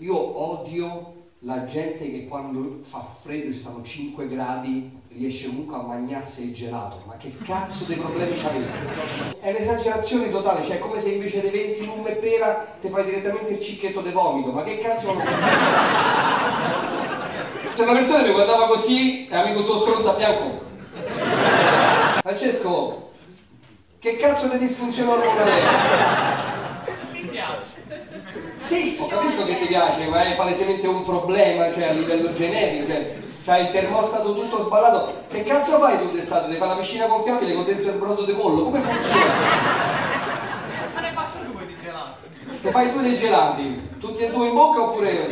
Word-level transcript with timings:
Io 0.00 0.16
odio 0.16 1.12
la 1.40 1.66
gente 1.66 2.10
che 2.10 2.26
quando 2.26 2.78
fa 2.80 3.06
freddo, 3.20 3.52
ci 3.52 3.58
stanno 3.58 3.82
5 3.82 4.28
gradi, 4.28 4.90
riesce 5.08 5.48
comunque 5.48 5.76
a 5.76 5.82
mangiarsi 5.82 6.44
il 6.44 6.54
gelato. 6.54 7.02
Ma 7.04 7.18
che 7.18 7.36
cazzo 7.44 7.84
di 7.84 7.96
problemi 7.96 8.34
c'avete? 8.34 9.38
È 9.38 9.50
un'esagerazione 9.50 10.30
totale, 10.30 10.64
cioè 10.64 10.76
è 10.76 10.78
come 10.78 11.00
se 11.00 11.10
invece 11.10 11.42
dei 11.42 11.50
20 11.50 11.84
rum 11.84 12.06
e 12.06 12.12
pera 12.12 12.78
ti 12.80 12.88
fai 12.88 13.04
direttamente 13.04 13.52
il 13.52 13.60
cicchetto 13.60 14.00
di 14.00 14.10
vomito. 14.10 14.52
Ma 14.52 14.62
che 14.62 14.78
cazzo 14.78 15.12
non 15.12 15.22
C'è 17.74 17.82
una 17.82 17.92
persona 17.92 18.22
che 18.22 18.28
mi 18.28 18.32
guardava 18.32 18.68
così 18.68 19.28
e 19.28 19.36
amico 19.36 19.62
suo 19.62 19.80
stronzo 19.80 20.12
a 20.12 20.14
fianco. 20.14 20.60
Francesco, 22.22 23.10
che 23.98 24.16
cazzo 24.16 24.48
di 24.48 24.56
disfunzione 24.56 25.10
ormonale 25.10 25.50
è? 25.50 26.49
Sì, 28.70 28.96
ho 29.00 29.08
capisco 29.08 29.44
che 29.46 29.58
ti 29.58 29.66
piace, 29.66 30.06
ma 30.06 30.22
è 30.22 30.36
palesemente 30.36 30.86
un 30.86 31.02
problema, 31.02 31.72
cioè 31.72 31.88
a 31.88 31.90
livello 31.90 32.32
genetico, 32.32 32.86
cioè 32.86 33.16
c'hai 33.44 33.62
il 33.62 33.72
termostato 33.72 34.32
tutto 34.32 34.62
sballato. 34.62 35.24
Che 35.28 35.42
cazzo 35.42 35.80
fai 35.80 35.98
tu 35.98 36.12
d'estate? 36.12 36.52
Ti 36.52 36.54
fai 36.54 36.68
la 36.68 36.76
piscina 36.76 37.06
gonfiabile 37.06 37.54
con 37.54 37.64
dentro 37.64 37.90
il 37.90 37.98
brodo 37.98 38.24
di 38.24 38.32
pollo? 38.32 38.62
Come 38.62 38.78
funziona? 38.78 39.32
Ma 40.94 41.00
ne 41.00 41.10
faccio 41.12 41.38
due 41.50 41.66
di 41.66 41.74
gelati. 41.82 42.28
Ti 42.62 42.68
fai 42.68 42.92
due 42.92 43.02
dei 43.02 43.18
gelati, 43.18 43.88
tutti 43.98 44.22
e 44.22 44.30
due 44.30 44.46
in 44.46 44.54
bocca 44.54 44.82
oppure... 44.82 45.30